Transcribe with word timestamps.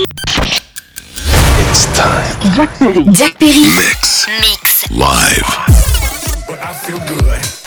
It's 0.00 1.86
time. 1.98 2.54
Jack 2.54 2.70
Perry. 2.78 3.04
Jack 3.12 3.38
Perry. 3.38 3.60
Mix. 3.60 4.28
Mix. 4.28 4.90
Live. 4.92 5.42
But 6.46 6.60
I 6.60 6.72
feel 6.72 6.98
good. 7.00 7.57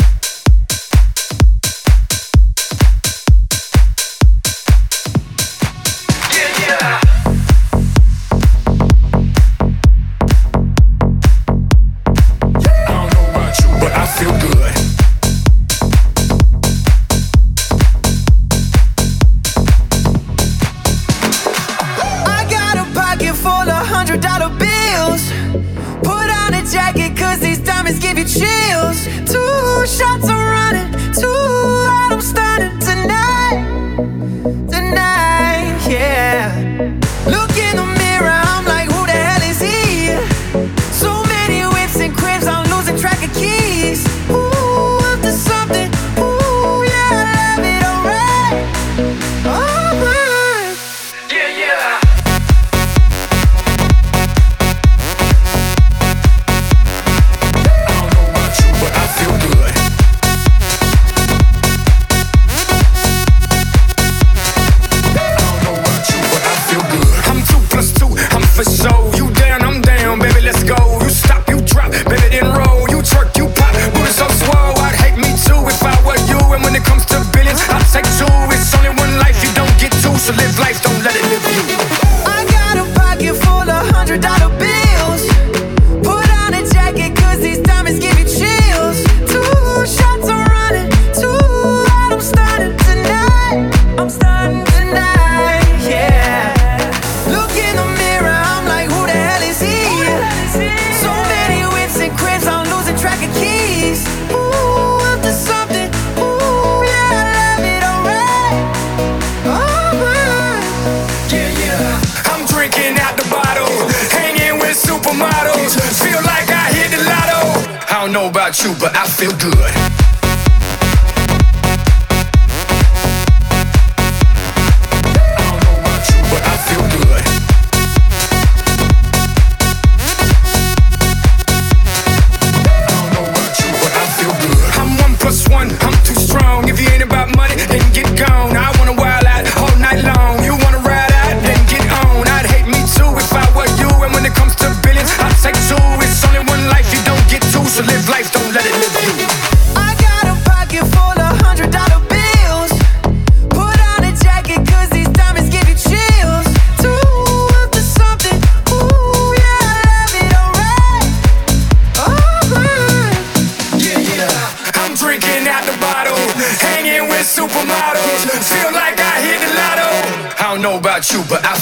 know 118.22 118.30
about 118.30 118.64
you, 118.64 118.74
but 118.80 118.96
I 118.96 119.06
feel 119.08 119.32
good. 119.38 119.91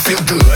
feel 0.09 0.25
good. 0.25 0.48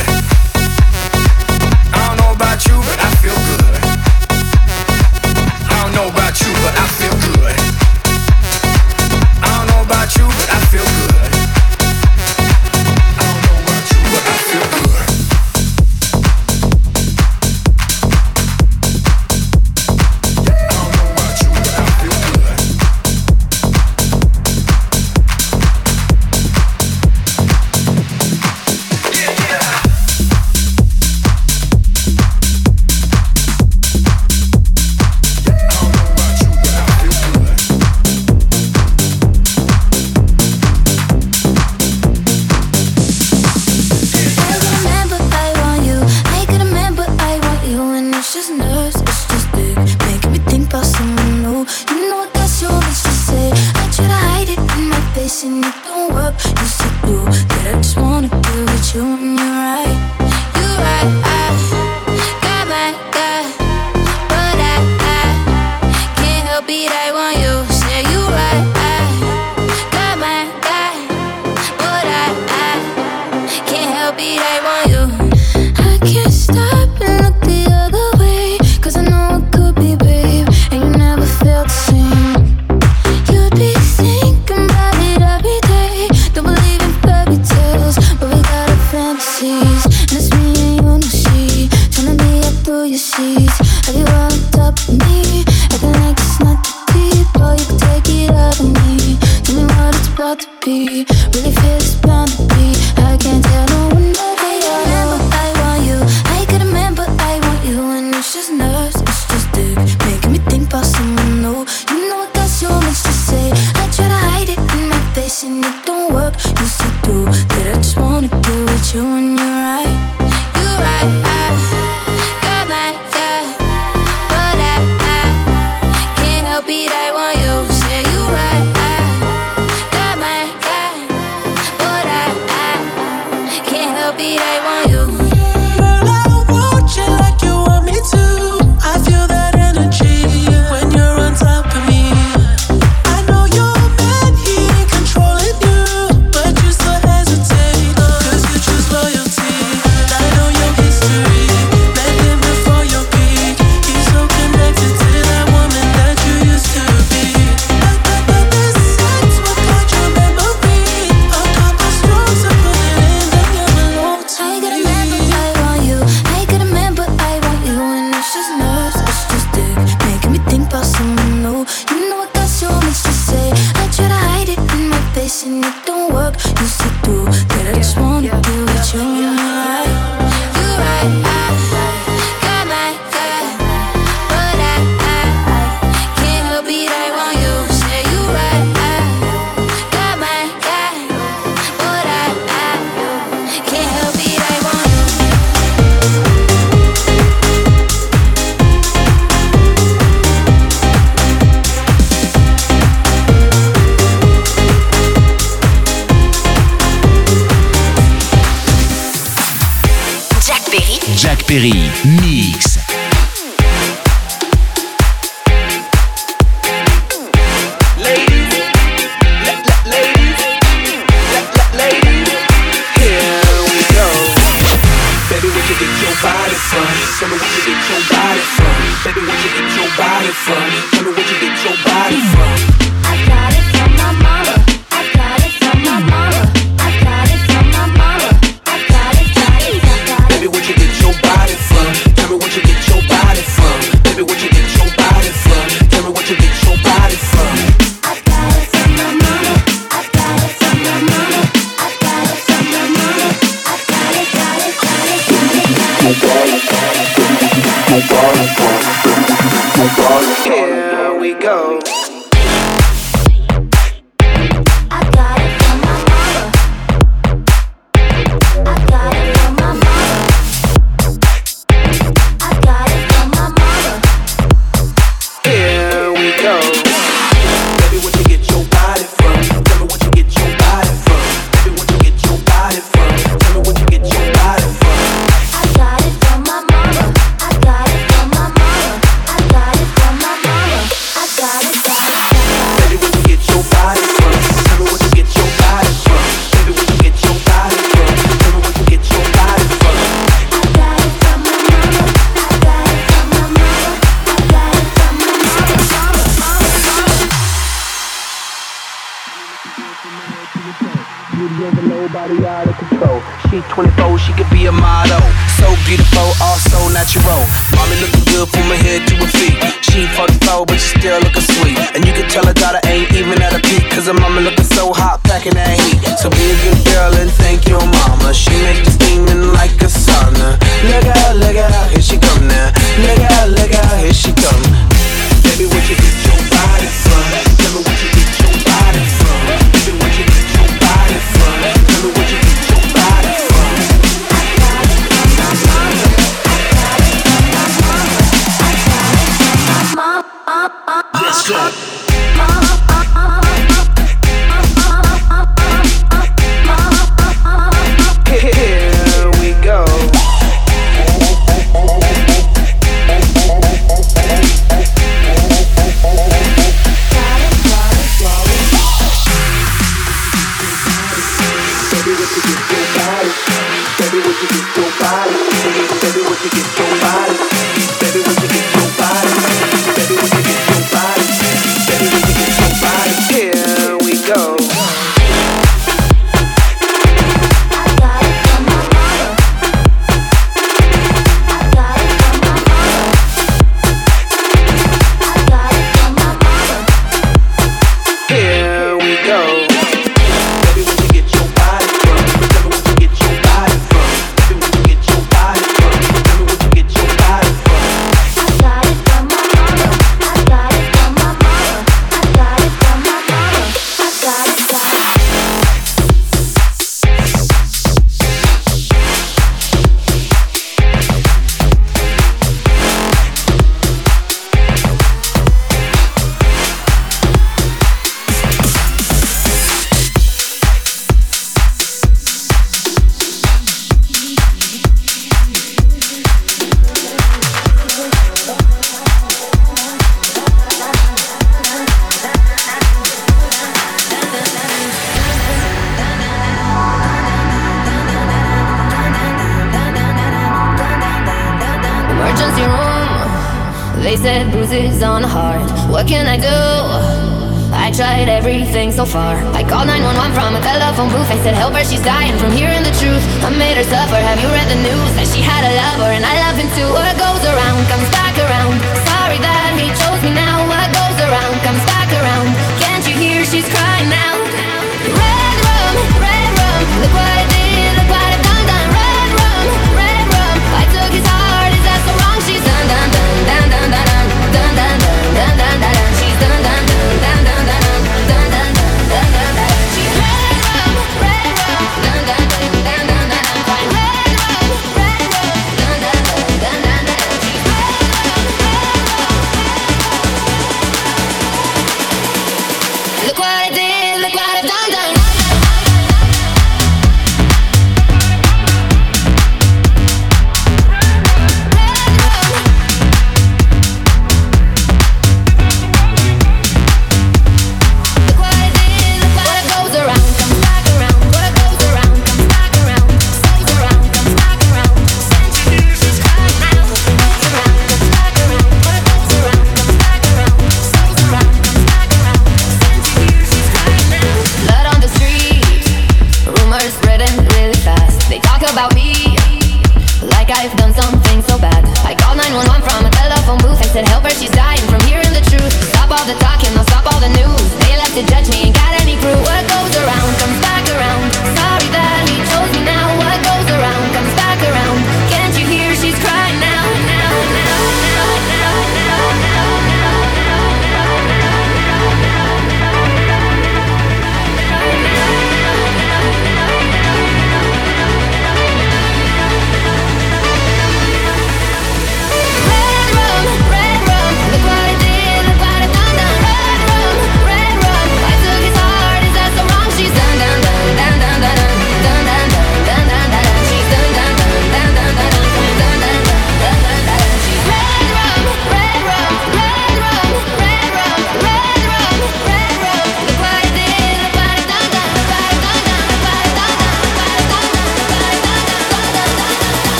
Body 276.43 276.92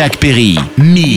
Jacques 0.00 0.16
Perry. 0.16 0.56
Mix. 0.78 1.09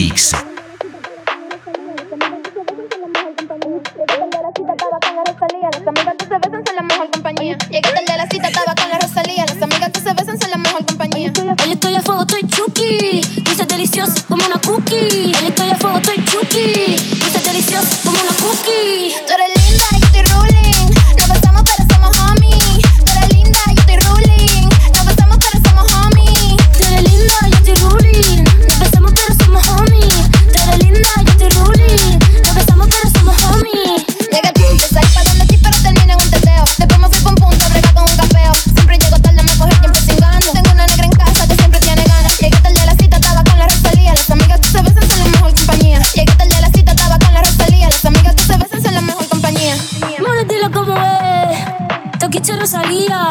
como 50.74 50.94
es. 50.96 52.20
Toquiche 52.20 52.56
Rosalía. 52.56 53.30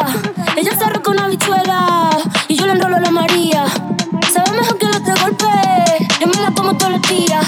Ella 0.55 0.71
está 0.71 0.89
roca 0.89 1.11
una 1.11 1.27
bichuela. 1.27 2.09
Y 2.47 2.55
yo 2.55 2.65
le 2.65 2.73
enrolo 2.73 2.97
a 2.97 2.99
la 2.99 3.11
María. 3.11 3.65
Sabe 4.33 4.51
mejor 4.51 4.77
que 4.77 4.85
los 4.85 5.03
tres 5.03 5.21
golpes. 5.21 6.19
Yo 6.19 6.27
me 6.27 6.41
la 6.41 6.51
como 6.51 6.75
todos 6.77 6.93
los 6.93 7.01
días. 7.03 7.45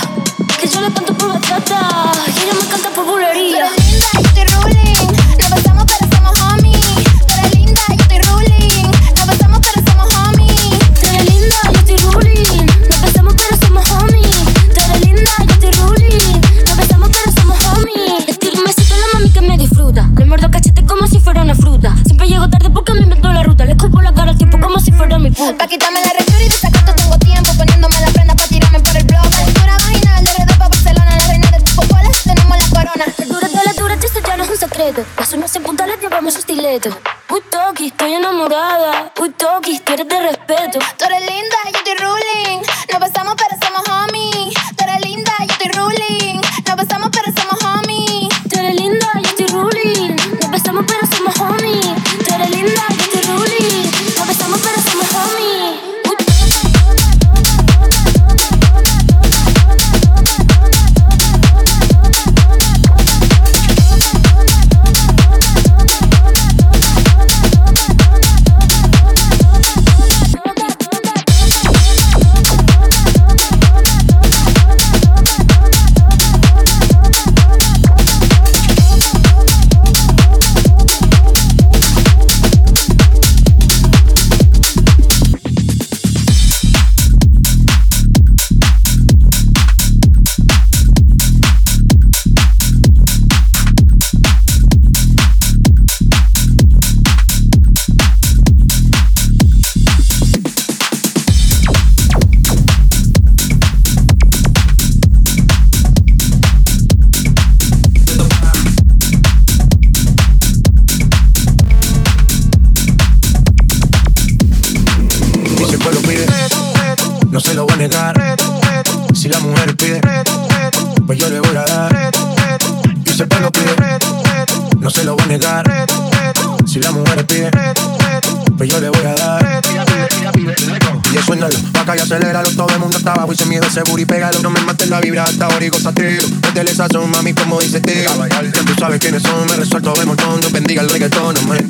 aceléralo, 132.06 132.50
todo 132.52 132.70
el 132.70 132.80
mundo 132.80 132.98
está 132.98 133.14
abajo 133.14 133.34
y 133.34 133.36
se 133.36 133.46
miedo 133.46 133.68
seguro 133.70 134.02
y 134.02 134.06
pégalo. 134.06 134.40
No 134.42 134.50
me 134.50 134.62
mates 134.62 134.90
la 134.90 135.02
vibra 135.02 135.24
hasta 135.24 135.46
ahora 135.46 135.66
y 135.66 135.70
gozatero. 135.70 136.28
Métele 136.44 136.74
sazón, 136.74 137.10
mami, 137.10 137.34
como 137.34 137.60
dice 137.60 137.82
tío. 137.82 138.10
Ya 138.30 138.64
tú 138.64 138.74
sabes 138.80 139.00
quiénes 139.00 139.24
son, 139.24 139.46
me 139.48 139.56
resuelto 139.56 139.94
de 139.94 140.06
montón. 140.06 140.40
Dios 140.40 140.52
bendiga 140.52 140.82
el 140.84 140.90
reggaetón, 140.90 141.36
hombre. 141.38 141.66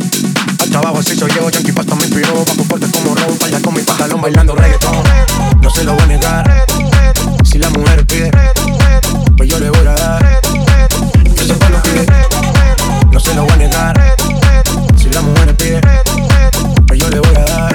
Hasta 0.59 0.77
abajo 0.77 0.99
así 0.99 1.15
soy 1.15 1.31
yo, 1.31 1.49
Yankee 1.49 1.71
Pasta 1.71 1.95
me 1.95 2.03
inspiró. 2.03 2.33
Bajo 2.45 2.63
fuerte 2.65 2.87
como 2.91 3.15
Ron, 3.15 3.37
allá 3.43 3.61
con 3.61 3.73
mi 3.73 3.81
pajalón 3.81 4.21
bailando 4.21 4.55
reggaetón. 4.55 5.03
No 5.61 5.69
se 5.69 5.83
lo 5.83 5.93
voy 5.93 6.03
a 6.03 6.07
negar, 6.07 6.65
si 7.43 7.57
la 7.57 7.69
mujer 7.69 8.05
pide, 8.05 8.31
pues 9.37 9.49
yo 9.49 9.59
le 9.59 9.69
voy 9.69 9.87
a 9.87 9.93
dar. 9.93 10.41
Yo 11.35 11.45
sepa 11.45 11.69
lo 11.69 11.81
que 11.81 12.05
no 13.11 13.19
se 13.19 13.33
lo 13.33 13.43
voy 13.43 13.51
a 13.51 13.55
negar, 13.55 14.15
si 14.97 15.09
la 15.09 15.21
mujer 15.21 15.55
pide, 15.55 15.81
pues 16.87 16.99
yo 16.99 17.09
le 17.09 17.19
voy 17.19 17.35
a 17.35 17.45
dar. 17.45 17.74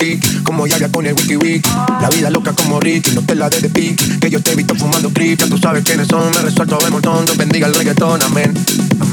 ti, 0.00 0.18
como 0.42 0.66
ya 0.66 0.88
con 0.88 1.06
el 1.06 1.12
Wiki 1.12 1.36
Week. 1.36 1.66
La 2.00 2.08
vida 2.08 2.30
loca 2.30 2.52
como 2.52 2.80
Ricky, 2.80 3.12
no 3.12 3.22
te 3.22 3.34
la 3.34 3.48
des 3.48 3.62
de 3.62 3.68
ti, 3.68 3.94
que 4.20 4.30
yo 4.30 4.42
te 4.42 4.52
he 4.52 4.56
visto 4.56 4.74
fumando 4.74 5.10
creep, 5.10 5.38
ya 5.38 5.46
tú 5.46 5.58
sabes 5.58 5.84
quiénes 5.84 6.08
son, 6.08 6.30
me 6.30 6.40
resuelto 6.42 6.78
el 6.84 6.90
montón, 6.90 7.24
Dios 7.26 7.36
bendiga 7.36 7.66
el 7.68 7.74
reggaetón, 7.74 8.20
amén. 8.22 8.52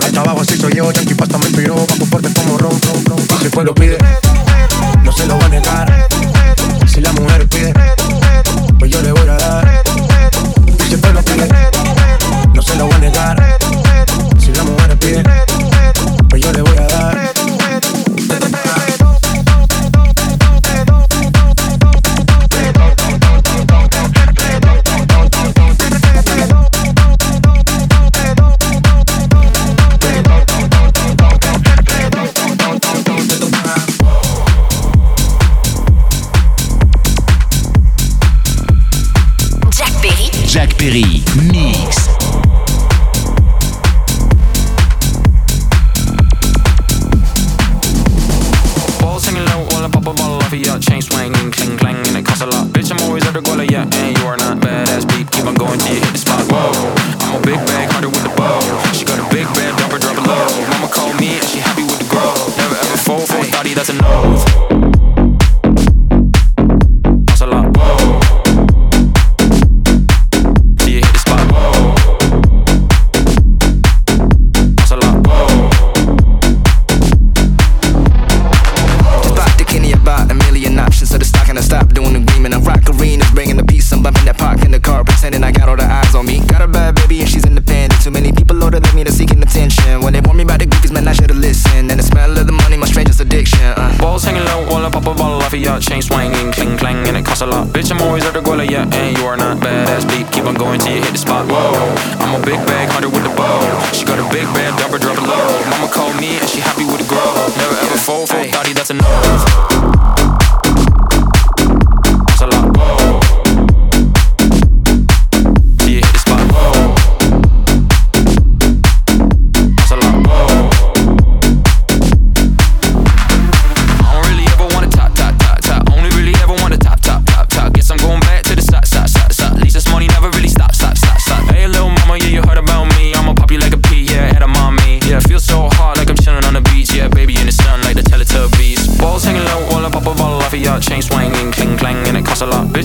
Hasta 0.03 0.21
abajo 0.21 0.41
así 0.41 0.57
soy 0.57 0.73
yo, 0.73 0.91
Yankee 0.91 1.13
pasta 1.13 1.37
me 1.37 1.47
inspiró, 1.47 1.75
bajo 1.75 2.05
fuerte 2.05 2.29
como 2.33 2.57
ron, 2.57 2.79
ron. 3.05 3.19
Si 3.39 3.45
el 3.45 3.51
pueblo 3.51 3.75
pide, 3.75 3.97
no 5.03 5.11
se 5.11 5.25
lo 5.27 5.37
va 5.37 5.45
a 5.45 5.49
negar. 5.49 6.07
Si 6.87 7.01
la 7.01 7.11
mujer 7.11 7.47
pide 7.49 7.73
Ferry. 40.87 41.21
Mix. 41.51 42.06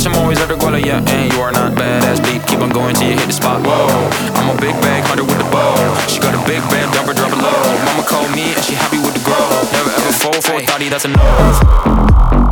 bitch, 0.02 0.10
I'm 0.10 0.20
always 0.22 0.40
at 0.40 0.48
the 0.48 0.54
guala, 0.54 0.84
yeah, 0.84 1.02
and 1.06 1.32
you 1.32 1.40
are 1.40 1.52
not 1.52 1.72
badass 1.72 2.22
beep. 2.24 2.46
Keep 2.46 2.60
on 2.60 2.70
going 2.70 2.94
till 2.94 3.08
you 3.08 3.16
hit 3.16 3.26
the 3.26 3.32
spot. 3.32 3.64
Whoa, 3.64 3.86
I'm 4.34 4.56
a 4.56 4.60
big 4.60 4.74
bag 4.82 5.04
hunter 5.04 5.24
with 5.24 5.38
the 5.38 5.48
bow. 5.50 5.74
She 6.08 6.20
got 6.20 6.34
a 6.34 6.42
big 6.46 6.62
bag, 6.70 6.88
dumper, 6.94 7.14
drop 7.14 7.32
low. 7.32 7.84
Mama 7.86 8.02
called 8.06 8.30
me 8.34 8.54
and 8.54 8.64
she 8.64 8.74
happy 8.74 8.98
with 8.98 9.14
the 9.14 9.22
grow. 9.24 9.36
Never 9.72 9.90
ever 9.90 10.12
fall 10.12 10.40
for 10.42 10.60
a 10.60 10.66
thotty, 10.66 10.88
that's 10.88 11.04
a 11.04 11.08
no. 11.08 12.51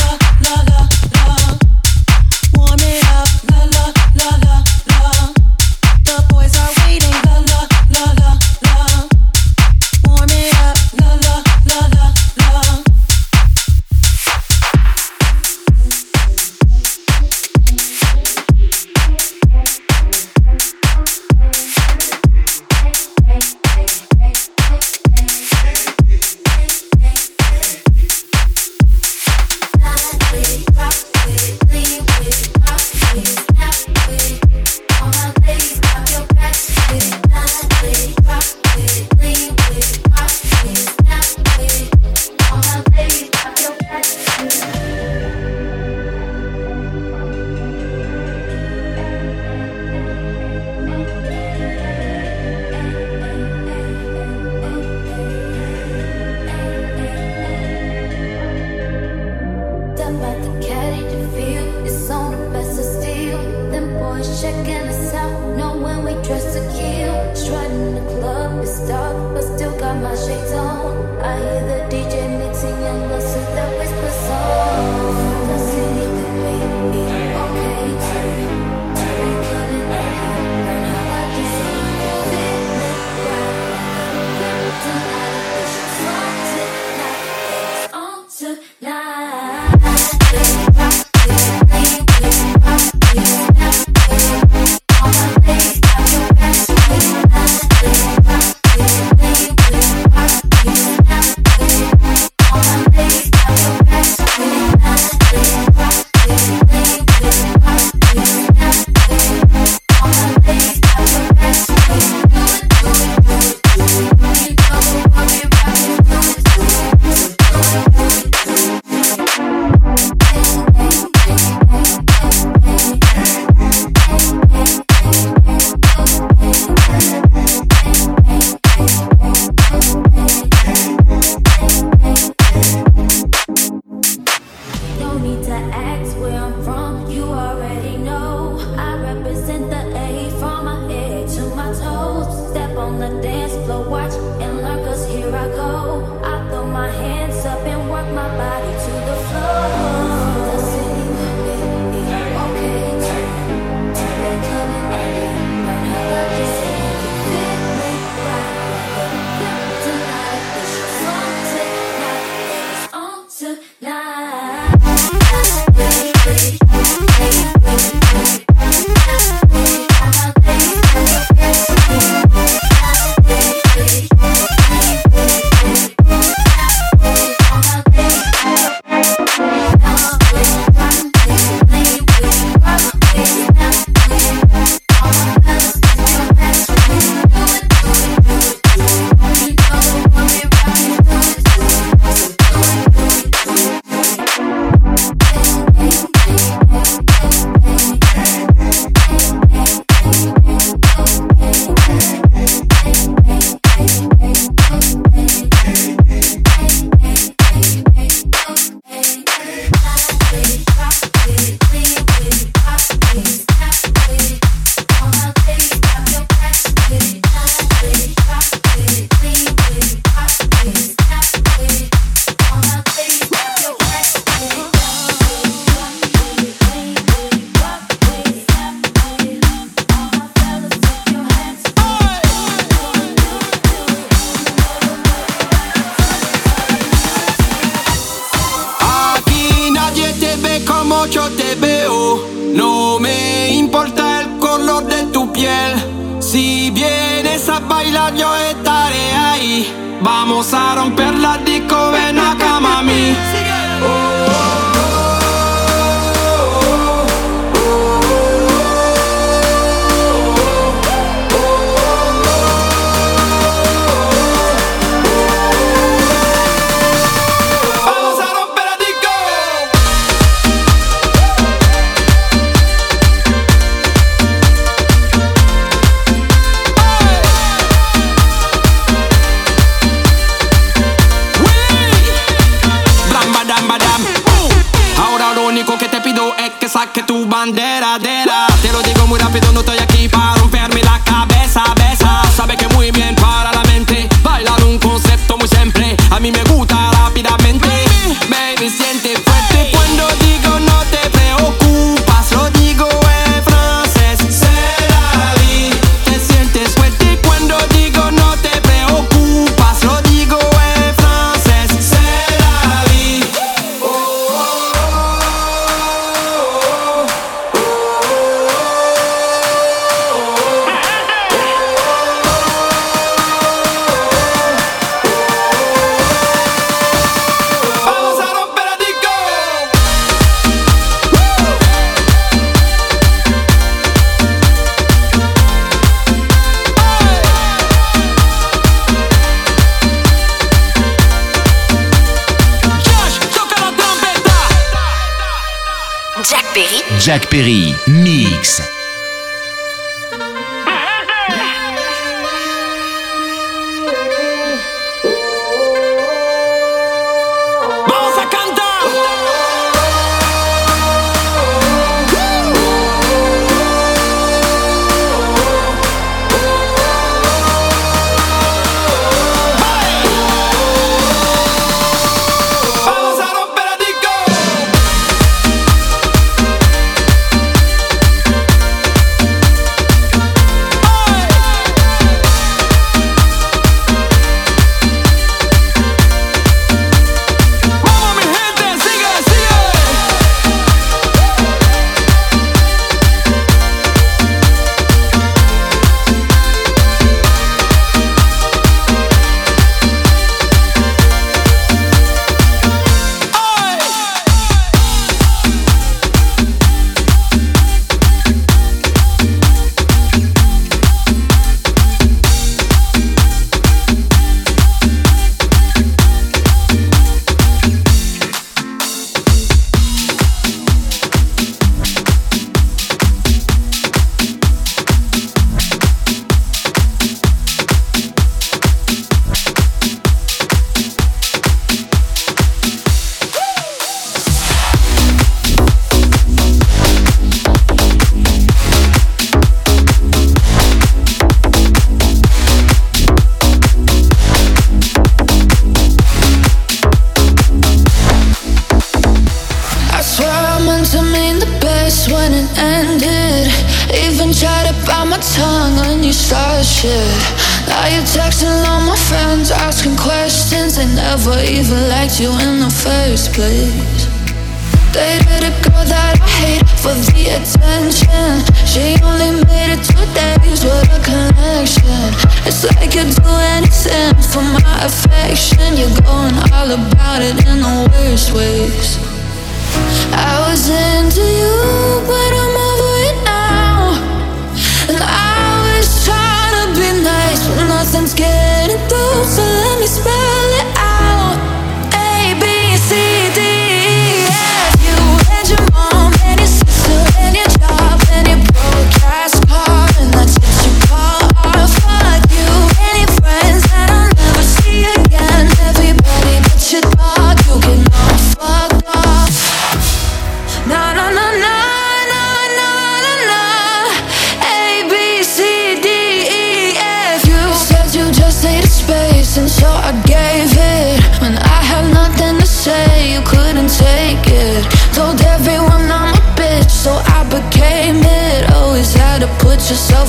slow 143.71 143.89
watch 143.89 144.13
and 144.43 144.57
learn, 144.61 144.83
cause 144.83 145.07
here 145.07 145.33
I 145.33 145.47
go. 145.47 146.20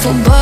Yourself 0.05 0.26
above 0.26 0.41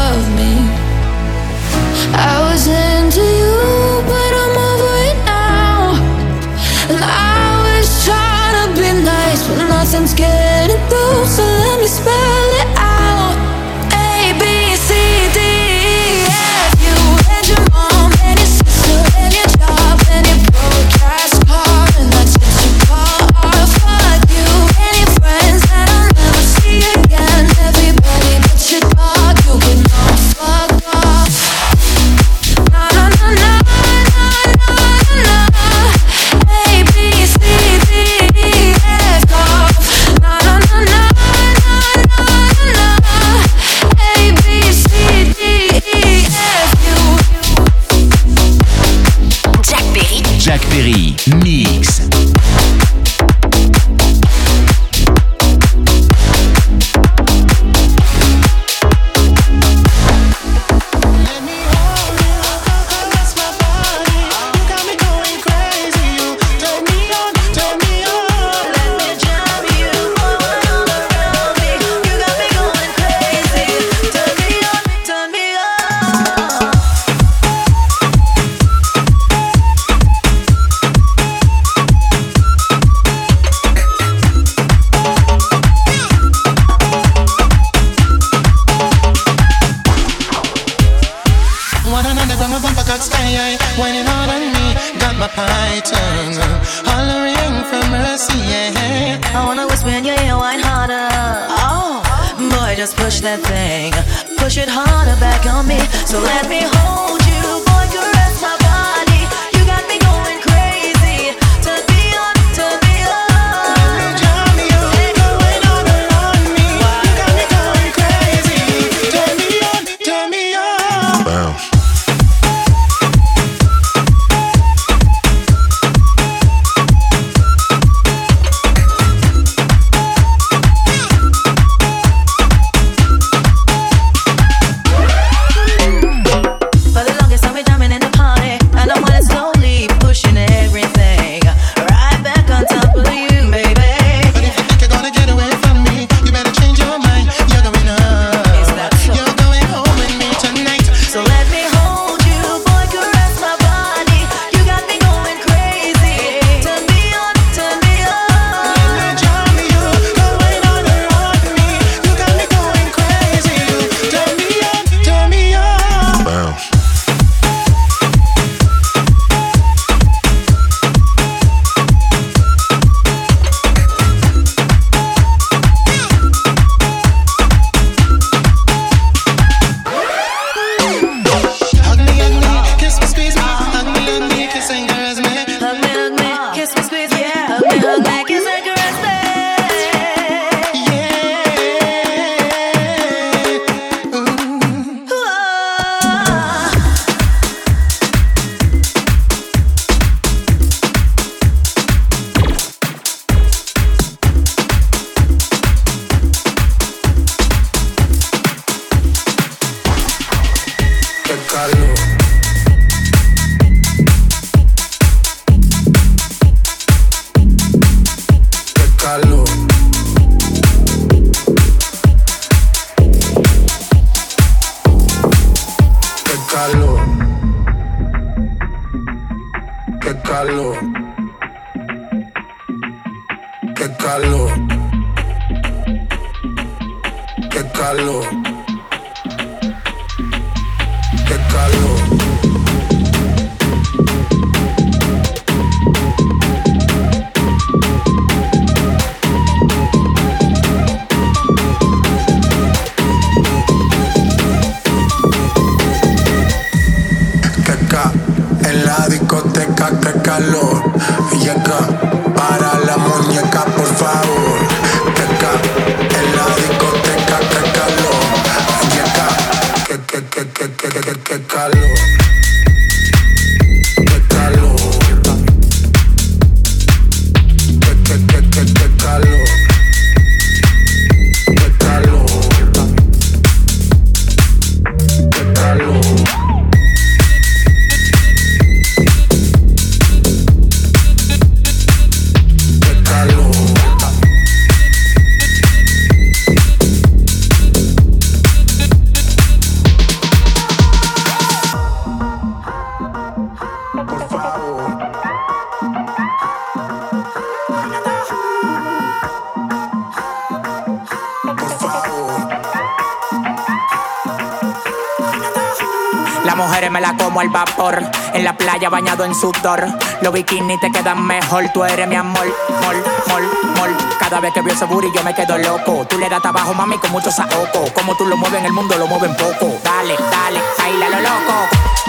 como 317.30 317.40
al 317.40 317.48
vapor. 317.48 318.02
En 318.34 318.42
la 318.42 318.56
playa 318.56 318.88
bañado 318.88 319.24
en 319.24 319.34
sudor. 319.36 319.86
Los 320.20 320.32
bikinis 320.32 320.80
te 320.80 320.90
quedan 320.90 321.24
mejor. 321.24 321.68
Tú 321.72 321.84
eres 321.84 322.08
mi 322.08 322.16
amor, 322.16 322.44
mol, 322.82 323.04
mol, 323.28 323.42
mol. 323.76 323.96
Cada 324.18 324.40
vez 324.40 324.52
que 324.52 324.60
veo 324.60 324.74
ese 324.74 324.84
booty 324.84 325.12
yo 325.14 325.22
me 325.22 325.32
quedo 325.32 325.56
loco. 325.56 326.04
Tú 326.08 326.18
le 326.18 326.28
das 326.28 326.42
trabajo, 326.42 326.74
mami, 326.74 326.98
con 326.98 327.12
mucho 327.12 327.30
saoco. 327.30 327.84
Como 327.94 328.16
tú 328.16 328.26
lo 328.26 328.36
mueves 328.36 328.58
en 328.58 328.66
el 328.66 328.72
mundo, 328.72 328.96
lo 328.98 329.06
mueven 329.06 329.32
poco. 329.36 329.72
Dale, 329.84 330.16
dale, 330.30 330.60
baila 330.76 331.08
lo 331.08 331.20
loco. 331.20 331.99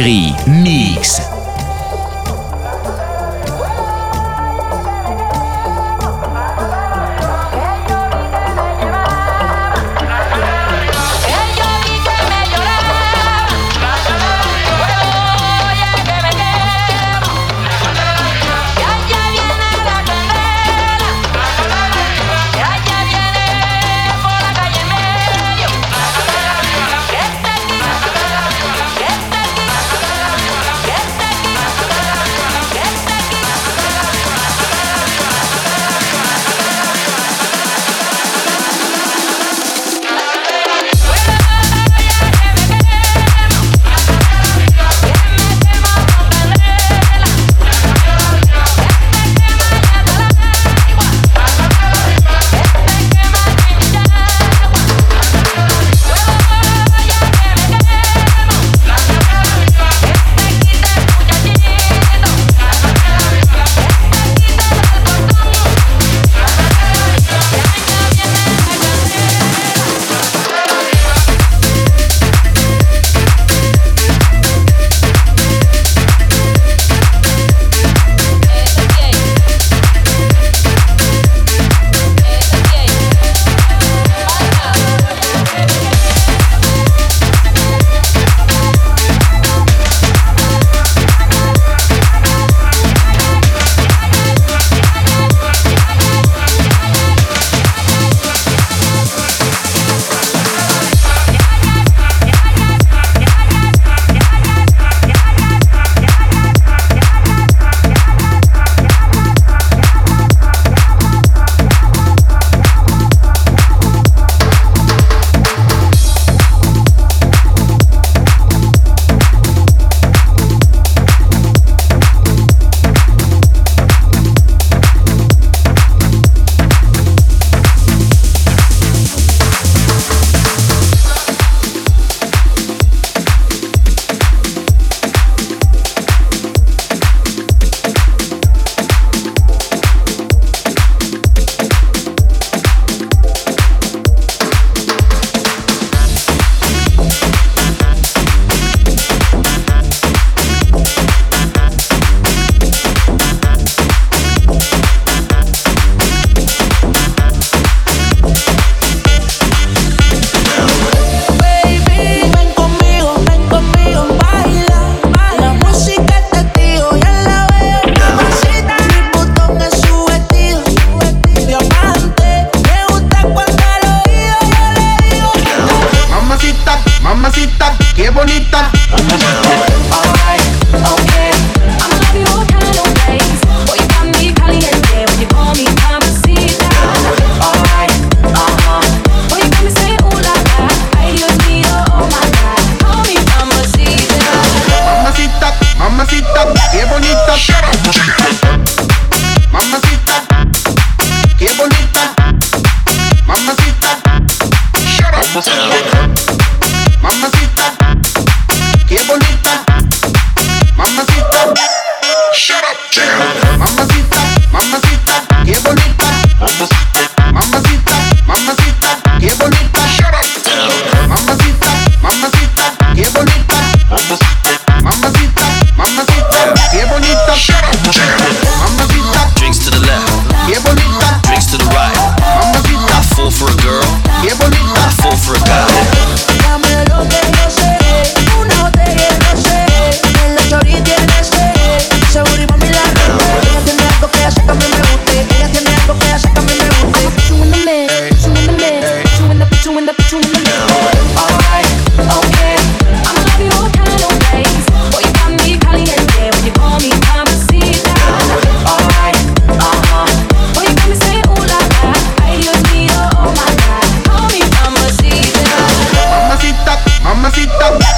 Jack 0.00 0.06
Perry, 0.06 0.32
Mix. 0.46 1.39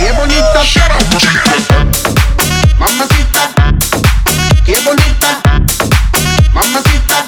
qué 0.02 0.12
mamacita, 2.76 3.52
qué 4.64 4.80
bonita, 4.80 5.40
mamacita, 6.52 7.24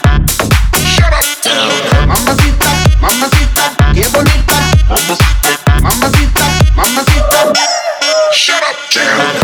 mamacita, 2.07 2.71
mamacita, 3.01 3.65
bonita, 4.09 4.57
mamacita, 4.91 6.45
mamacita, 6.75 7.53
shut 8.33 8.63
up, 8.65 9.44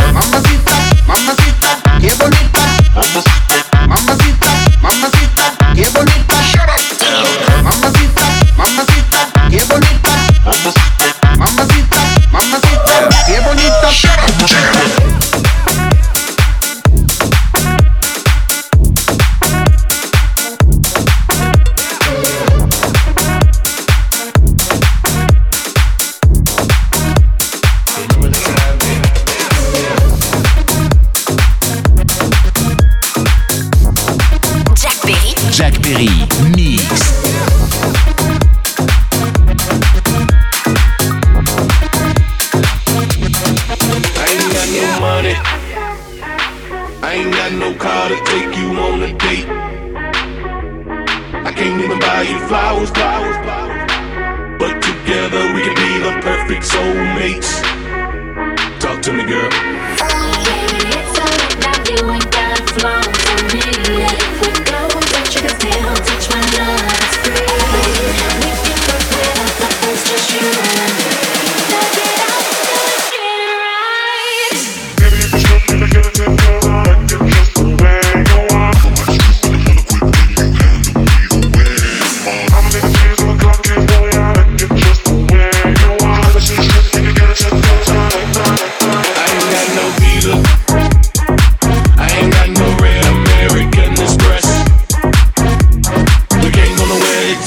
Paris. 36.01 36.50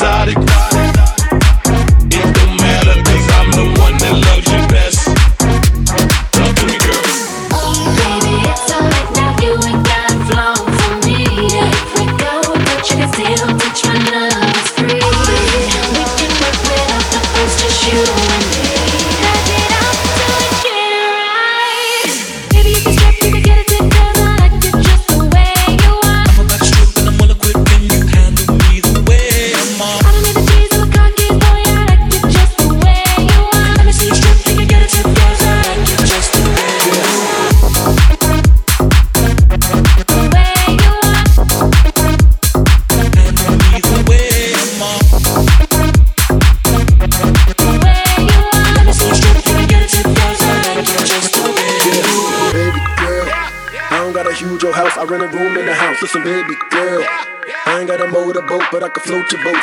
exotic 0.04 0.53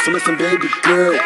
So 0.05 0.12
listen, 0.12 0.38
baby 0.38 0.66
girl. 0.82 1.18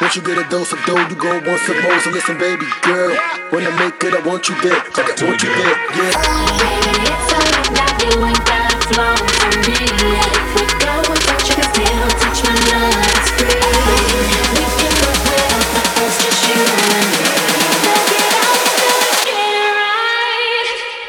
Once 0.00 0.16
you 0.16 0.22
get 0.22 0.38
a 0.38 0.48
dose 0.48 0.72
of 0.72 0.78
dough, 0.86 0.96
you 0.96 1.14
go 1.14 1.28
once 1.44 1.60
some 1.62 1.78
more. 1.82 2.00
So 2.00 2.08
listen, 2.08 2.38
baby 2.38 2.64
girl. 2.80 3.14
When 3.50 3.66
I 3.66 3.70
make 3.78 4.02
it, 4.02 4.14
I 4.14 4.26
want 4.26 4.48
you 4.48 4.54
there. 4.62 4.80
I 4.80 5.12
want 5.20 5.42
you 5.42 5.50
there, 5.52 5.76
yeah. 5.92 6.08
It's 7.04 7.32
all 7.36 7.52
you 8.00 8.24
and 8.24 8.40
that 8.48 8.80
me. 9.60 9.76
If 10.24 10.56
we 10.56 10.64
go 10.80 11.04
you, 11.52 11.64
still 11.68 12.08
touch 12.16 12.40
my 12.48 12.56
the 12.64 13.28
first. 13.36 13.84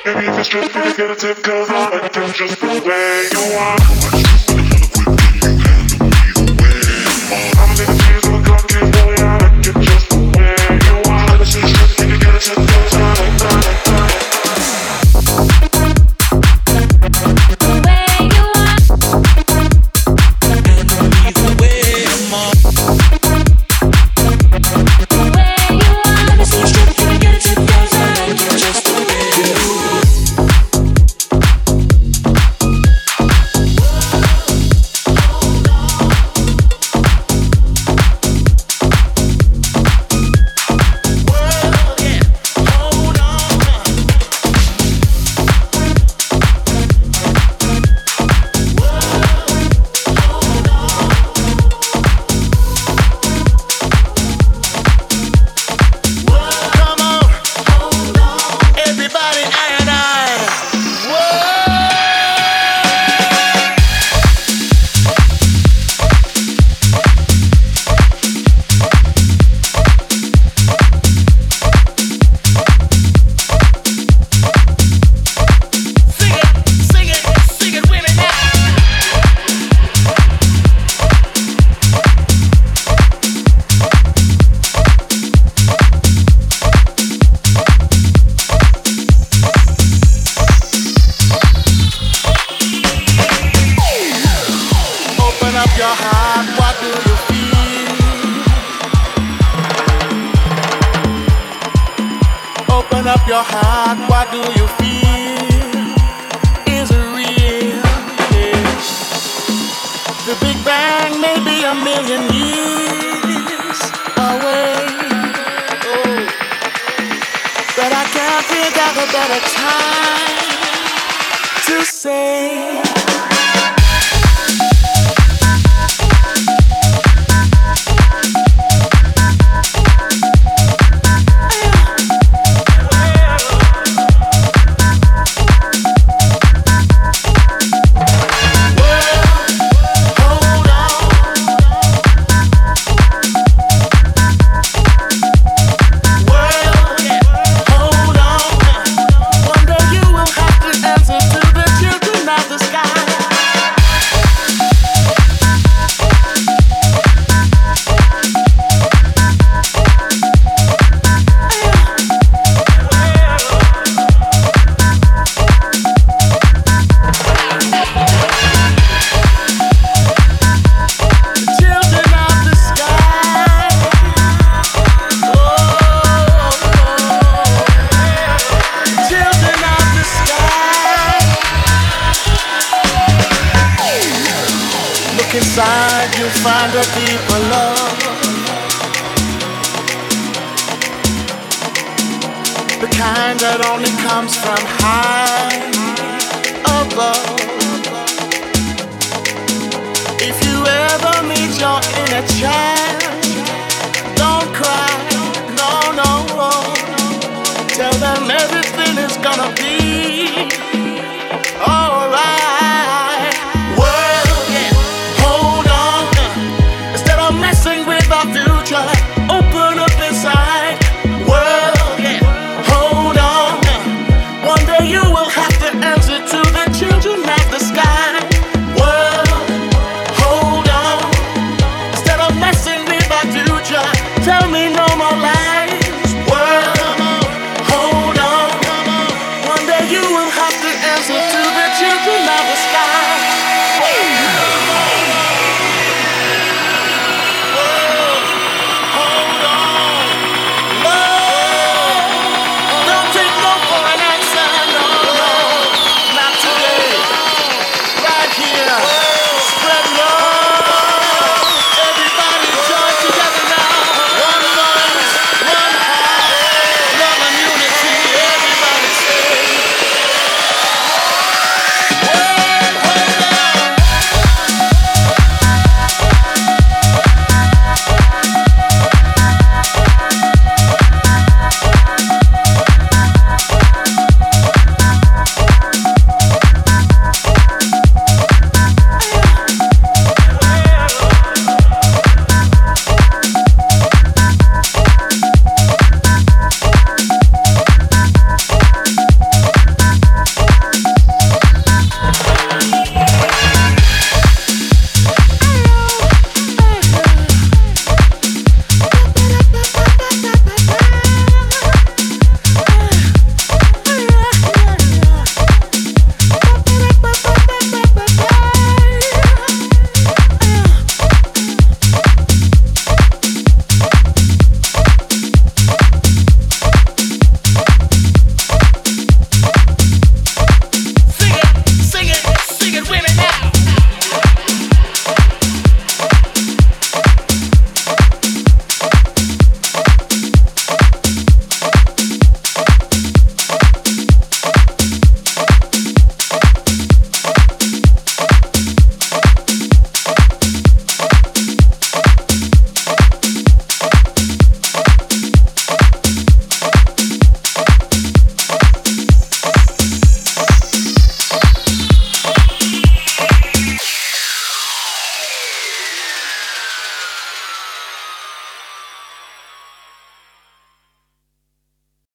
Maybe 0.05 0.27
if 0.27 0.37
it's 0.37 0.49
just 0.49 0.75
you 0.75 0.97
got 0.97 1.11
a 1.11 1.15
tip, 1.15 1.41
cause 1.43 1.69
all 1.69 1.93
I 1.93 2.09
just 2.33 2.59
the 2.59 2.67
way 2.85 3.29
you 3.31 3.57
are. 3.57 3.94